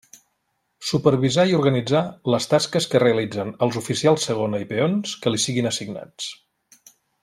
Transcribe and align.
Supervisar 0.91 1.45
i 1.51 1.53
organitzar 1.57 2.01
les 2.37 2.49
tasques 2.55 2.89
que 2.95 3.03
realitzen 3.05 3.55
els 3.67 3.79
oficials 3.85 4.29
segona 4.33 4.65
i 4.67 4.69
peons 4.75 5.17
que 5.23 5.35
li 5.37 5.47
siguin 5.49 5.75
assignats. 5.75 6.35